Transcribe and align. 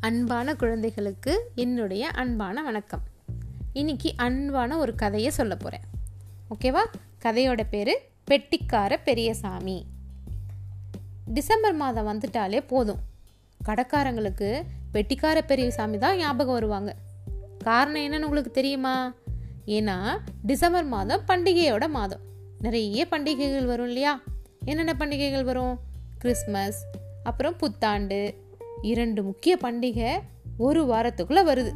அன்பான 0.00 0.54
குழந்தைகளுக்கு 0.54 1.50
என்னுடைய 1.54 2.08
அன்பான 2.08 2.62
வணக்கம். 2.62 3.00
இன்னைக்கு 3.72 4.12
அன்பான 4.16 4.78
ஒரு 4.78 4.94
கதையை 4.94 5.30
சொல்ல 5.30 5.56
போகிறேன் 5.56 5.84
ஓகேவா? 6.50 6.84
கதையோட 7.22 7.60
பேர் 7.70 8.10
பெட்டிக்கார 8.30 8.96
பெரியசாமி. 9.04 9.86
டிசம்பர் 11.24 11.74
மாதம் 11.74 12.06
வந்துட்டாலே 12.06 12.66
போதும். 12.66 12.98
கடைக்காரங்களுக்கு 13.68 14.62
பெட்டிக்கார 14.94 15.40
பெரியசாமி 15.46 15.98
தான் 15.98 16.16
ஞாபகம் 16.16 16.54
வருவாங்க. 16.54 16.96
காரணம் 17.58 18.02
என்னன்னு 18.02 18.24
உங்களுக்கு 18.24 18.50
தெரியுமா? 18.50 19.14
ஏன்னா 19.66 20.18
டிசம்பர் 20.42 20.84
மாதம் 20.84 21.22
பண்டிகையோட 21.28 21.88
மாதம். 21.88 22.20
நிறைய 22.60 23.06
பண்டிகைகள் 23.06 23.64
வரும் 23.64 23.86
இல்லையா? 23.86 24.22
என்னென்ன 24.64 24.94
பண்டிகைகள் 24.94 25.44
வரும்? 25.44 25.80
கிறிஸ்மஸ் 26.18 26.84
அப்புறம் 27.22 27.56
புத்தாண்டு 27.56 28.46
இரண்டு 28.82 29.22
முக்கிய 29.22 29.58
பண்டிகை 29.62 30.20
ஒரு 30.56 30.84
வாரத்துக்குள்ளே 30.84 31.44
வருது. 31.46 31.72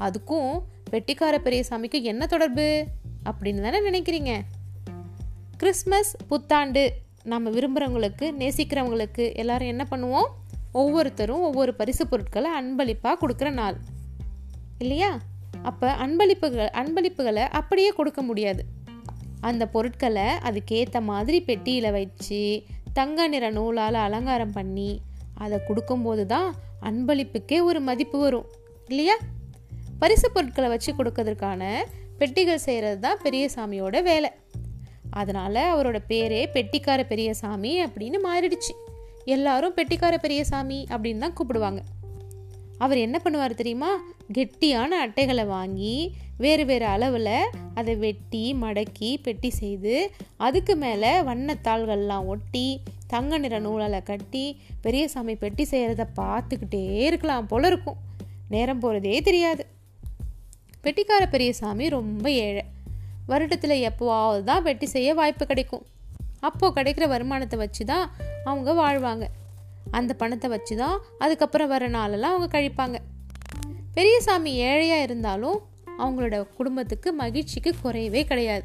அதுக்கும் 0.00 0.62
வெட்டிக்கார 0.90 1.38
பெரியசாமிக்கு 1.38 2.02
என்ன 2.02 2.26
தொடர்பு? 2.26 2.86
அப்படின்னு 3.24 3.60
தானே 3.60 3.80
நினைக்கிறீங்க? 3.90 4.40
கிறிஸ்மஸ் 5.56 6.16
புத்தாண்டு 6.28 6.92
நம்ம 7.22 7.50
விரும்புகிறவங்களுக்கு 7.50 8.32
நேசிக்கிறவங்களுக்கு 8.38 9.34
எல்லாரும் 9.34 9.68
என்ன 9.68 9.86
பண்ணுவோம்? 9.90 10.28
ஒவ்வொருத்தரும் 10.72 11.40
ஒவ்வொரு 11.40 11.74
பரிசு 11.74 12.06
பொருட்களை 12.06 12.50
அன்பளிப்பாக 12.50 13.26
கொடுக்குற 13.26 13.50
நாள். 13.50 13.76
இல்லையா? 14.78 15.18
அப்போ 15.62 15.94
அன்பளிப்புகள் 15.94 16.68
அன்பளிப்புகளை 16.72 17.46
அப்படியே 17.48 17.88
கொடுக்க 17.88 18.22
முடியாது. 18.22 18.64
அந்த 19.40 19.66
பொருட்களை 19.66 20.22
அதுக்கேற்ற 20.22 21.02
மாதிரி 21.02 21.40
பெட்டியில் 21.40 21.92
வச்சு 21.92 22.62
தங்க 22.92 23.28
நிற 23.28 23.50
நூலால் 23.50 23.94
அலங்காரம் 23.94 24.52
பண்ணி 24.52 25.00
அதை 25.34 25.58
கொடுக்கும்போது 25.66 26.26
தான் 26.26 26.54
அன்பளிப்புக்கே 26.82 27.62
ஒரு 27.62 27.80
மதிப்பு 27.80 28.18
வரும். 28.18 28.46
இல்லையா? 28.88 29.16
பரிசு 29.98 30.30
பொருட்களை 30.30 30.70
வச்சு 30.70 30.92
கொடுக்கறதுக்கான 30.92 31.82
பெட்டிகள் 32.18 32.58
செய்கிறது 32.58 32.98
தான் 32.98 33.20
பெரியசாமியோட 33.24 34.02
வேலை. 34.02 34.30
அதனால் 35.10 35.54
அவரோட 35.54 35.98
பேரே 36.08 36.46
பெட்டிக்கார 36.52 37.06
பெரியசாமி 37.06 37.84
அப்படின்னு 37.84 38.14
மாறிடுச்சு. 38.24 38.74
எல்லாரும் 39.24 39.74
பெட்டிக்கார 39.76 40.18
பெரியசாமி 40.18 40.86
அப்படின்னு 40.90 41.18
தான் 41.18 41.32
கூப்பிடுவாங்க. 41.32 41.78
அவர் 42.78 42.98
என்ன 42.98 43.20
பண்ணுவார் 43.24 43.54
தெரியுமா? 43.54 44.00
கெட்டியான 44.34 44.88
அட்டைகளை 44.88 45.46
வாங்கி 45.46 46.14
வேறு 46.38 46.64
வேறு 46.64 46.86
அளவில் 46.86 47.50
அதை 47.74 47.96
வெட்டி 47.96 48.54
மடக்கி 48.54 49.22
பெட்டி 49.22 49.50
செய்து 49.50 50.10
அதுக்கு 50.36 50.76
மேலே 50.76 51.20
வண்ணத்தாள்கள்லாம் 51.20 52.26
ஒட்டி 52.26 52.80
தங்க 53.14 53.38
நிற 53.38 53.58
நூலால் 53.66 54.06
கட்டி 54.10 54.44
பெரியசாமி 54.84 55.34
பெட்டி 55.44 55.64
செய்கிறத 55.70 56.04
பார்த்துக்கிட்டே 56.20 56.82
இருக்கலாம் 57.08 57.48
போல 57.52 57.66
இருக்கும். 57.72 57.98
நேரம் 58.54 58.82
போகிறதே 58.84 59.20
தெரியாது. 59.28 59.64
பெட்டிக்கார 60.84 61.24
பெரியசாமி 61.34 61.84
ரொம்ப 61.98 62.26
ஏழை. 62.46 62.64
வருடத்தில் 63.30 63.76
எப்போவாவது 63.88 64.42
தான் 64.48 64.64
வெட்டி 64.68 64.86
செய்ய 64.94 65.10
வாய்ப்பு 65.20 65.44
கிடைக்கும். 65.46 65.84
அப்போது 66.40 66.74
கிடைக்கிற 66.76 67.04
வருமானத்தை 67.08 67.58
வச்சு 67.58 67.84
தான் 67.84 68.06
அவங்க 68.44 68.70
வாழ்வாங்க. 68.80 69.26
அந்த 69.98 70.12
பணத்தை 70.22 70.48
வச்சு 70.54 70.74
தான் 70.76 70.96
அதுக்கப்புறம் 71.18 71.72
வர 71.74 71.88
நாளெல்லாம் 71.88 72.34
அவங்க 72.34 72.48
கழிப்பாங்க. 72.56 72.98
பெரியசாமி 73.96 74.52
ஏழையாக 74.68 75.06
இருந்தாலும் 75.06 75.58
அவங்களோட 75.98 76.36
குடும்பத்துக்கு 76.58 77.08
மகிழ்ச்சிக்கு 77.22 77.72
குறையவே 77.82 78.22
கிடையாது. 78.24 78.64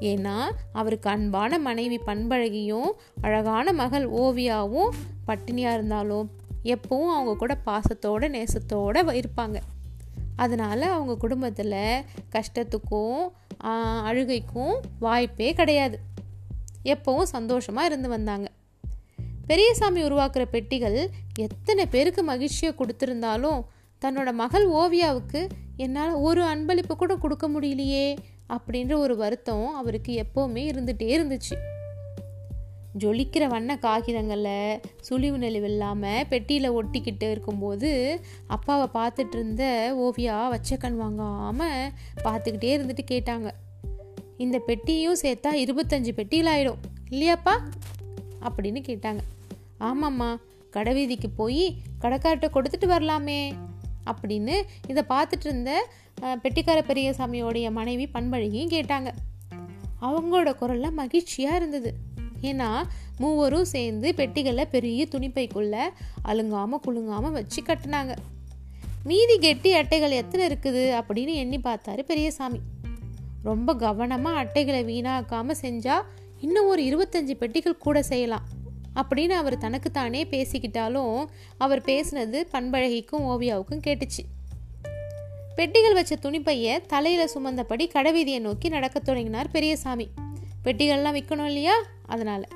ஏன்னா 0.00 0.50
அவருக்கு 0.72 1.10
அன்பான 1.10 1.58
மனைவி 1.58 2.00
பண்பழகியும் 2.06 2.90
அழகான 3.20 3.72
மகள் 3.72 4.10
ஓவியாவும் 4.10 4.90
பட்டினியாக 5.26 5.72
இருந்தாலும் 5.72 6.30
எப்பவும் 6.64 7.12
அவங்க 7.14 7.34
கூட 7.36 7.58
பாசத்தோட 7.66 8.28
நேசத்தோட 8.36 9.20
இருப்பாங்க. 9.20 9.58
அதனால் 10.36 10.82
அவங்க 10.82 11.16
குடும்பத்தில் 11.16 12.04
கஷ்டத்துக்கும் 12.34 13.30
அழுகைக்கும் 14.08 14.74
வாய்ப்பே 14.98 15.52
கிடையாது. 15.52 15.98
எப்பவும் 16.84 17.32
சந்தோஷமாக 17.36 17.86
இருந்து 17.86 18.08
வந்தாங்க. 18.08 18.48
பெரியசாமி 19.46 20.02
உருவாக்குற 20.02 20.44
பெட்டிகள் 20.44 21.10
எத்தனை 21.34 21.86
பேருக்கு 21.86 22.22
மகிழ்ச்சியை 22.22 22.74
கொடுத்துருந்தாலும் 22.74 23.60
தன்னோட 24.02 24.32
மகள் 24.32 24.66
ஓவியாவுக்கு 24.68 25.48
என்னால் 25.76 26.12
ஒரு 26.12 26.42
அன்பளிப்பு 26.42 26.94
கூட 26.96 27.16
கொடுக்க 27.16 27.48
முடியலையே. 27.48 28.16
அப்படின்ற 28.48 28.96
ஒரு 28.96 29.16
வருத்தம் 29.16 29.74
அவருக்கு 29.74 30.24
எப்போவுமே 30.24 30.70
இருந்துகிட்டே 30.70 31.18
இருந்துச்சு. 31.18 31.56
ஜொலிக்கிற 32.98 33.46
வண்ண 33.46 33.78
காகிதங்களில் 33.78 34.80
சுழிவு 35.08 35.38
நெளிவு 35.38 35.64
இல்லாமல் 35.64 36.26
பெட்டியில் 36.28 36.72
ஒட்டிக்கிட்டு 36.72 37.30
இருக்கும்போது 37.30 38.20
அப்பாவை 38.46 39.02
பார்த்துட்டு 39.02 39.34
இருந்த 39.34 39.92
ஓவியா 39.96 40.48
வச்ச 40.48 40.76
கண் 40.76 40.96
வாங்காமல் 40.96 41.90
பார்த்துக்கிட்டே 42.24 42.78
இருந்துட்டு 42.78 42.98
கேட்டாங்க. 43.10 43.50
இந்த 44.36 44.58
பெட்டியும் 44.58 45.16
சேர்த்தா 45.22 45.52
இருபத்தஞ்சு 45.52 46.12
பெட்டியில் 46.12 46.46
ஆயிடும் 46.46 46.78
இல்லையாப்பா? 47.10 47.60
அப்படின்னு 48.42 48.82
கேட்டாங்க. 48.88 49.18
ஆமாம்மா 49.80 50.36
கடைவீதிக்கு 50.72 51.26
போய் 51.36 51.74
கடைக்கார்ட்ட 52.00 52.46
கொடுத்துட்டு 52.48 52.86
வரலாமே. 52.86 53.54
அப்படின்னு 54.12 54.56
இதை 54.90 55.02
பார்த்துட்டு 55.14 55.46
இருந்த 55.48 55.72
பெட்டிக்கார 56.42 56.78
பெரியசாமியோடைய 56.90 57.66
மனைவி 57.78 58.06
பண்பழகியும் 58.14 58.72
கேட்டாங்க. 58.76 59.10
அவங்களோட 60.06 60.50
குரலில் 60.60 60.98
மகிழ்ச்சியாக 61.00 61.58
இருந்தது. 61.60 61.90
ஏன்னா 62.50 62.70
மூவரும் 63.22 63.68
சேர்ந்து 63.74 64.08
பெட்டிகளை 64.18 64.64
பெரிய 64.74 65.06
துணிப்பைக்குள்ள 65.12 65.76
அழுங்காமல் 66.30 66.82
குலுங்காமல் 66.84 67.36
வச்சு 67.38 67.60
கட்டினாங்க. 67.68 68.12
மீதி 69.08 69.36
கெட்டி 69.44 69.70
அட்டைகள் 69.80 70.18
எத்தனை 70.20 70.42
இருக்குது 70.48 70.84
அப்படின்னு 70.98 71.34
எண்ணி 71.42 71.58
பார்த்தாரு 71.66 72.02
பெரியசாமி. 72.10 72.60
ரொம்ப 73.48 73.74
கவனமாக 73.82 74.40
அட்டைகளை 74.42 74.82
வீணாக்காமல் 74.90 75.60
செஞ்சால் 75.64 76.06
இன்னும் 76.46 76.70
ஒரு 76.72 76.82
இருபத்தஞ்சி 76.88 77.34
பெட்டிகள் 77.42 77.82
கூட 77.84 77.98
செய்யலாம். 78.10 78.46
அப்படின்னு 78.98 79.28
அவர் 79.28 79.58
தனக்குத்தானே 79.58 80.24
பேசிக்கிட்டாலும் 80.24 81.26
அவர் 81.58 81.80
பேசினது 81.80 82.42
பண்பழகிக்கும் 82.52 83.24
ஓவியாவுக்கும் 83.24 83.80
கேட்டுச்சு. 83.86 84.24
பெட்டிகள் 85.54 85.92
வச்ச 85.92 86.16
துணிப்பைய 86.16 86.86
தலையில 86.86 87.24
சுமந்தபடி 87.24 87.88
கடைவீதியை 87.88 88.40
நோக்கி 88.40 88.68
நடக்க 88.68 88.98
தொடங்கினார் 88.98 89.50
பெரியசாமி. 89.50 90.08
பெட்டிகள்லாம் 90.64 91.20
விற்கணும் 91.20 91.44
இல்லையா? 91.44 91.74
அதனால. 92.06 92.48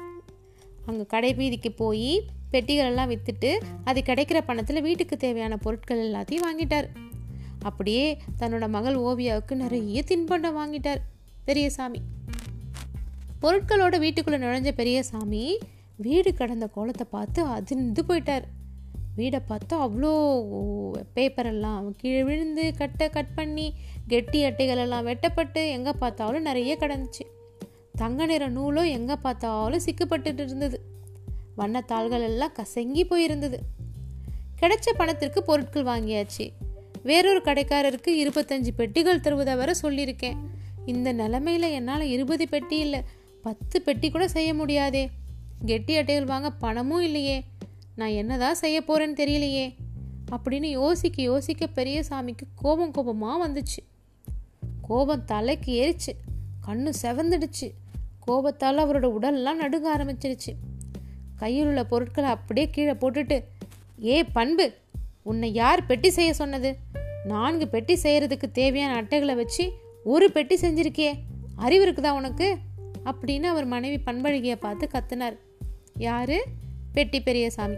அங்கே 0.86 1.02
கடைவீதிக்கு 1.02 1.68
போய் 1.68 2.26
பெட்டிகள் 2.50 2.86
எல்லாம் 2.86 3.10
விற்றுட்டு 3.10 3.60
அது 3.84 4.00
கிடைக்கிற 4.00 4.40
பணத்தில் 4.40 4.82
வீட்டுக்கு 4.82 5.16
தேவையான 5.16 5.56
பொருட்கள் 5.56 6.12
எல்லாத்தையும் 6.12 6.40
வாங்கிட்டார். 6.50 6.88
அப்படியே 7.62 8.18
தன்னோட 8.38 8.68
மகள் 8.68 8.94
ஓவியாவுக்கு 8.94 9.54
நிறைய 9.54 10.02
தின்பண்டம் 10.06 10.56
வாங்கிட்டார் 10.56 10.98
பெரியசாமி. 11.44 12.00
பொருட்களோட 13.42 13.98
வீட்டுக்குள்ளே 13.98 14.46
நுழைஞ்ச 14.46 14.70
பெரியசாமி 14.70 15.58
வீடு 15.98 16.34
கடந்த 16.34 16.66
கோலத்தை 16.66 17.06
பார்த்து 17.10 17.44
அதிர்ந்து 17.44 18.02
போயிட்டார். 18.08 18.44
வீடை 19.16 19.40
பார்த்தா 19.48 19.74
அவ்வளோ 19.86 20.10
பேப்பரெல்லாம் 21.14 21.90
கீழே 21.90 22.22
விழுந்து 22.22 22.74
கட்டை 22.74 23.10
கட் 23.10 23.34
பண்ணி 23.34 23.74
கெட்டி 24.08 24.44
அட்டைகள் 24.44 24.76
எல்லாம் 24.76 25.04
வெட்டப்பட்டு 25.04 25.70
எங்கே 25.70 25.92
பார்த்தாலும் 25.92 26.42
நிறைய 26.42 26.76
கிடந்துச்சு. 26.80 27.24
தங்க 27.96 28.26
நிற 28.26 28.48
நூலும் 28.48 28.84
எங்கே 28.84 29.16
பார்த்தாலும் 29.16 29.84
சிக்கப்பட்டு 29.86 30.44
இருந்தது. 30.46 30.80
வண்ணத்தாள்கள் 31.56 32.20
எல்லாம் 32.20 32.56
கசங்கி 32.58 33.04
போயிருந்தது. 33.10 33.58
கிடைச்ச 34.60 34.88
பணத்திற்கு 34.96 35.42
பொருட்கள் 35.42 35.84
வாங்கியாச்சு. 35.84 36.50
வேறொரு 37.02 37.40
கடைக்காரருக்கு 37.44 38.10
இருபத்தஞ்சு 38.22 38.70
பெட்டிகள் 38.76 39.20
தருவதை 39.20 39.56
வர 39.56 39.74
சொல்லியிருக்கேன். 39.82 40.38
இந்த 40.86 41.12
நிலமையில 41.12 41.70
என்னால் 41.70 42.00
இருபது 42.00 42.48
பெட்டி 42.48 42.78
இல்லை 42.78 43.00
பத்து 43.42 43.82
பெட்டி 43.82 44.10
கூட 44.10 44.28
செய்ய 44.28 44.54
முடியாதே. 44.54 45.10
கெட்டி 45.66 45.96
அட்டைகள் 45.96 46.24
வாங்க 46.24 46.50
பணமும் 46.50 47.00
இல்லையே. 47.00 47.44
நான் 47.96 48.08
என்னதான் 48.08 48.54
செய்ய 48.54 48.82
போறேன்னு 48.88 49.18
தெரியலையே. 49.18 49.74
அப்படின்னு 50.32 50.64
யோசிக்க 50.64 51.22
யோசிக்க 51.22 51.66
பெரிய 51.66 52.02
சாமிக்கு 52.10 52.46
கோபம் 52.54 52.90
கோபமாக 52.90 53.48
வந்துச்சு. 53.48 53.86
கோபம் 54.82 55.24
தலைக்கு 55.24 55.72
ஏறிச்சு. 55.72 56.40
கண்ணு 56.66 56.92
செவந்துடுச்சு. 57.02 57.70
கோபத்தால் 58.20 58.78
அவரோட 58.78 59.04
உடல்லாம் 59.04 59.56
நடுங்க 59.56 59.96
ஆரம்பிச்சிருச்சு. 59.96 60.54
கையில் 61.36 61.66
உள்ள 61.66 61.84
பொருட்களை 61.84 62.30
அப்படியே 62.30 62.70
கீழே 62.70 62.92
போட்டுட்டு 62.92 63.44
ஏ 64.04 64.24
பண்பு 64.24 64.74
உன்னை 65.22 65.52
யார் 65.52 65.86
பெட்டி 65.86 66.10
செய்ய 66.10 66.34
சொன்னது? 66.34 66.76
நான்கு 67.24 67.68
பெட்டி 67.68 67.94
செய்கிறதுக்கு 67.94 68.50
தேவையான 68.52 68.94
அட்டைகளை 68.94 69.34
வச்சு 69.34 69.72
ஒரு 70.04 70.32
பெட்டி 70.32 70.54
செஞ்சிருக்கே 70.54 71.12
அறிவு 71.56 71.86
இருக்குதா 71.86 72.10
உனக்கு? 72.10 72.56
அப்படின்னு 73.04 73.42
அவர் 73.42 73.64
மனைவி 73.64 74.02
பண்பழகியை 74.02 74.54
பார்த்து 74.54 74.88
கத்துனார். 74.92 75.36
யாரு? 75.94 76.44
பெட்டி 76.92 77.22
பெரியசாமி. 77.22 77.74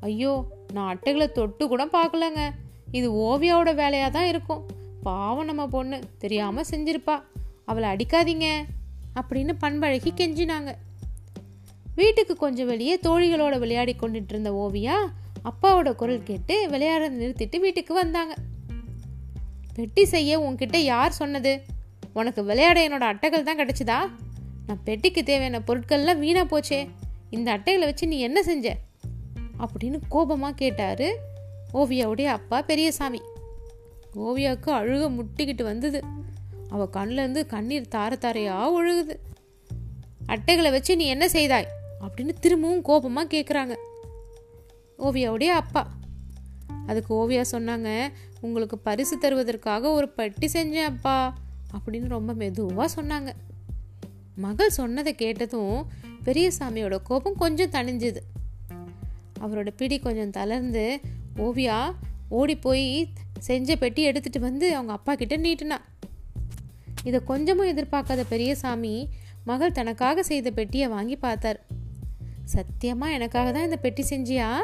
ஐயோ 0.00 0.46
நான் 0.72 0.96
அட்டைகளை 0.96 1.32
தொட்டு 1.32 1.68
கூட 1.68 1.86
பார்க்கலங்க. 1.86 2.50
இது 2.90 3.12
ஓவியாவோட 3.12 3.74
வேலையாக 3.74 4.10
தான் 4.10 4.26
இருக்கும். 4.26 4.66
பாவம் 5.02 5.44
நம்ம 5.44 5.66
பொண்ணு 5.66 6.00
தெரியாமல் 6.18 6.64
செஞ்சிருப்பா. 6.70 7.22
அவளை 7.64 7.88
அடிக்காதீங்க 7.90 8.46
அப்படின்னு 9.20 9.52
பண்பழகி 9.60 10.12
கெஞ்சினாங்க. 10.16 10.74
வீட்டுக்கு 11.94 12.36
கொஞ்சம் 12.36 12.66
வெளியே 12.66 12.98
தோழிகளோட 13.02 13.58
விளையாடி 13.58 13.96
கொண்டுட்டு 14.00 14.28
இருந்த 14.28 14.50
ஓவியா 14.50 14.96
அப்பாவோட 15.44 15.94
குரல் 15.94 16.22
கேட்டு 16.22 16.68
விளையாட 16.68 17.10
நிறுத்திட்டு 17.10 17.60
வீட்டுக்கு 17.60 17.94
வந்தாங்க. 17.94 18.34
பெட்டி 19.74 20.04
செய்ய 20.04 20.40
உன்கிட்ட 20.40 20.76
யார் 20.76 21.12
சொன்னது? 21.12 21.64
உனக்கு 22.12 22.44
விளையாட 22.44 22.88
என்னோட 22.88 23.00
அட்டைகள் 23.00 23.42
தான் 23.42 23.58
கிடைச்சதா? 23.58 24.08
நான் 24.70 24.82
பெட்டிக்கு 24.84 25.22
தேவையான 25.22 25.62
பொருட்கள்லாம் 25.66 26.18
வீணாக 26.18 26.60
போச்சே. 26.60 26.88
இந்த 27.30 27.50
அட்டைகளை 27.50 27.88
வச்சு 27.88 28.06
நீ 28.06 28.18
என்ன 28.18 28.42
செஞ்ச? 28.42 28.76
அப்படின்னு 29.58 29.98
கோபமாக 30.08 30.54
கேட்டார் 30.54 31.02
ஓவியாவுடைய 31.74 32.24
அப்பா 32.24 32.62
பெரியசாமி. 32.62 33.22
ஓவியாவுக்கு 34.14 34.72
அழுக 34.72 35.10
முட்டிக்கிட்டு 35.10 35.62
வந்தது. 35.62 36.02
அவள் 36.68 36.88
கண்ணிலேருந்து 36.92 37.46
கண்ணீர் 37.46 37.88
தார 37.90 38.18
தாரையாக 38.18 38.70
ஒழுகுது. 38.70 39.16
அட்டைகளை 40.26 40.70
வச்சு 40.70 40.96
நீ 40.96 41.04
என்ன 41.04 41.28
செய்தாய்? 41.28 41.66
அப்படின்னு 42.00 42.32
திரும்பவும் 42.40 42.82
கோபமாக 42.82 43.36
கேட்குறாங்க 43.36 43.76
ஓவியாவுடைய 44.98 45.46
அப்பா. 45.46 45.90
அதுக்கு 46.86 47.14
ஓவியா 47.14 47.44
சொன்னாங்க 47.50 48.08
உங்களுக்கு 48.40 48.78
பரிசு 48.78 49.18
தருவதற்காக 49.18 49.80
ஒரு 49.80 50.08
பட்டி 50.08 50.46
செஞ்சேன் 50.46 50.84
அப்பா. 50.84 51.34
அப்படின்னு 51.72 52.08
ரொம்ப 52.08 52.32
மெதுவாக 52.32 53.02
சொன்னாங்க. 53.02 53.32
மகள் 54.36 54.70
சொன்னதை 54.70 55.14
கேட்டதும் 55.14 55.86
பெரியசாமியோட 56.24 56.98
கோபம் 57.02 57.34
கொஞ்சம் 57.34 57.70
தணிஞ்சுது. 57.70 58.16
அவரோட 59.40 59.68
பிடி 59.76 59.98
கொஞ்சம் 59.98 60.30
தளர்ந்து 60.30 61.00
ஓவியா 61.36 61.94
ஓடி 62.28 62.56
போய் 62.56 63.08
செஞ்ச 63.38 63.76
பெட்டி 63.76 64.02
எடுத்துட்டு 64.02 64.40
வந்து 64.40 64.74
அவங்க 64.74 64.92
அப்பா 64.92 65.14
கிட்ட 65.14 65.36
நீட்டினா? 65.36 65.76
இதை 67.04 67.20
கொஞ்சமும் 67.24 67.66
எதிர்பார்க்காத 67.66 68.24
பெரியசாமி 68.28 69.08
மகள் 69.44 69.72
தனக்காக 69.72 70.22
செய்த 70.22 70.50
பெட்டியை 70.50 70.88
வாங்கி 70.88 71.16
பார்த்தார். 71.16 71.66
சத்தியமாக 72.44 73.12
எனக்காக 73.12 73.52
தான் 73.52 73.64
இந்த 73.64 73.76
பெட்டி 73.76 74.04
செஞ்சியா? 74.10 74.56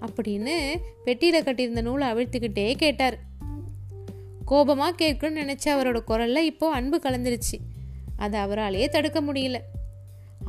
அப்படின்னு 0.00 0.76
பெட்டியில் 1.04 1.42
கட்டியிருந்த 1.42 1.80
நூலை 1.80 2.12
அவிழ்த்துக்கிட்டே 2.12 2.74
கேட்டார். 2.74 3.18
கோபமாக 4.44 5.04
கேட்கணும்னு 5.04 5.42
நினச்ச 5.42 5.66
அவரோட 5.66 6.02
குரல்ல 6.08 6.36
இப்போ 6.36 6.70
அன்பு 6.70 7.00
கலந்துருச்சு. 7.02 7.71
அதை 8.24 8.40
அவராலேயே 8.40 8.86
தடுக்க 8.88 9.18
முடியல. 9.20 9.58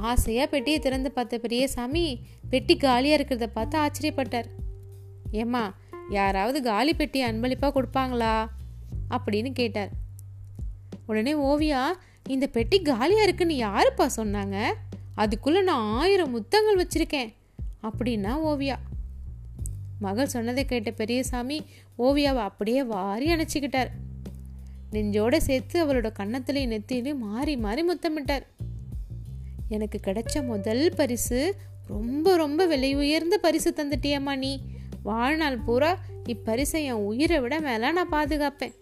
ஆசையாக 0.10 0.48
பெட்டியை 0.50 0.80
திறந்து 0.80 1.10
பார்த்த 1.12 1.38
பெரியசாமி 1.38 2.06
பெட்டி 2.50 2.76
காலியாக 2.78 3.20
இருக்கிறத 3.20 3.46
பார்த்து 3.48 3.76
ஆச்சரியப்பட்டார். 3.80 4.50
ஏம்மா 5.32 5.64
யாராவது 6.10 6.60
காலி 6.62 6.94
பெட்டி 6.94 7.20
அன்பளிப்பாக 7.22 7.74
கொடுப்பாங்களா? 7.76 8.36
அப்படின்னு 9.10 9.52
கேட்டார். 9.52 9.92
உடனே 11.06 11.34
ஓவியா 11.34 11.84
இந்த 12.30 12.48
பெட்டி 12.48 12.78
காலியாக 12.82 13.28
இருக்குன்னு 13.28 13.56
யாருப்பா 13.68 14.08
சொன்னாங்க? 14.18 14.58
அதுக்குள்ளே 15.16 15.62
நான் 15.64 15.88
ஆயிரம் 16.00 16.32
முத்தங்கள் 16.32 16.82
வச்சுருக்கேன் 16.82 17.32
அப்படின்னா 17.84 18.34
ஓவியா. 18.50 18.78
மகள் 20.00 20.34
சொன்னதை 20.36 20.64
கேட்ட 20.66 20.92
பெரியசாமி 20.92 21.58
ஓவியாவை 21.98 22.44
அப்படியே 22.50 22.82
வாரி 22.84 23.28
அணைச்சிக்கிட்டார். 23.34 23.92
நெஞ்சோட 24.94 25.38
சேர்த்து 25.38 25.78
அவளோட 25.86 26.10
கன்னத்திலையும் 26.20 26.74
நெத்திலையும் 26.74 27.24
மாறி 27.28 27.58
மாறி 27.58 27.84
முத்தமிட்டார். 27.88 28.46
எனக்கு 29.68 30.00
கிடைச்ச 30.06 30.46
முதல் 30.46 30.94
பரிசு 30.96 31.56
ரொம்ப 31.88 32.36
ரொம்ப 32.36 32.66
விலை 32.66 32.96
உயர்ந்த 32.96 33.38
பரிசு 33.38 33.74
தந்துட்டியம்மா 33.78 34.36
நீ. 34.38 34.52
வாழ்நாள் 35.04 35.58
பூரா 35.58 36.00
இப்பரிசை 36.26 36.82
என் 36.84 37.04
உயிரை 37.10 37.40
விட 37.40 37.60
மேலே 37.60 37.92
நான் 37.92 38.10
பாதுகாப்பேன் 38.10 38.76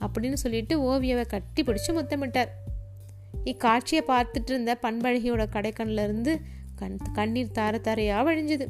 அப்படின்னு 0.00 0.32
சொல்லிட்டு 0.32 0.74
ஓவியாவை 0.82 1.26
கட்டி 1.26 1.62
பிடிச்சி 1.62 1.90
முத்தமிட்டார். 1.90 2.52
இக்காட்சியை 3.44 4.02
பார்த்துட்டு 4.06 4.50
இருந்த 4.50 4.78
பண்பழகியோட 4.82 5.44
கடைக்கண்ணில் 5.48 6.02
இருந்து 6.02 6.40
கண் 6.76 6.98
கண்ணீர் 7.12 7.54
தார 7.54 7.80
தாரையாக 7.80 8.24
வழிஞ்சுது. 8.30 8.66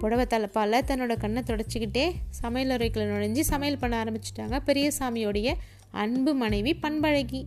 புடவை 0.00 0.24
தலைப்பால் 0.26 0.76
தன்னோட 0.88 1.16
கண்ணை 1.18 1.42
தொடச்சிக்கிட்டே 1.46 2.06
சமையல் 2.30 2.74
அறைக்குள்ள 2.76 3.04
நுழைஞ்சு 3.12 3.40
சமையல் 3.40 3.78
பண்ண 3.78 3.94
ஆரம்பிச்சிட்டாங்க. 4.04 4.56
பெரியசாமியோடைய 4.66 5.54
அன்பு 5.90 6.34
மனைவி 6.34 6.74
பண்பழகி. 6.82 7.42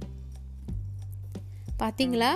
பார்த்தீங்களா 1.79 2.31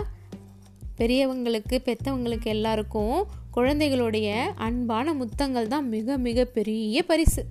பெரியவங்களுக்கு 0.97 1.75
பெத்தவங்களுக்கு 1.87 2.49
எல்லாருக்கும் 2.55 3.17
குழந்தைகளுடைய 3.51 4.29
அன்பான 4.67 5.13
முத்தங்கள் 5.13 5.67
தான் 5.67 5.87
மிக 5.89 6.17
மிக 6.17 6.45
பெரிய 6.57 7.03
பரிசு. 7.03 7.43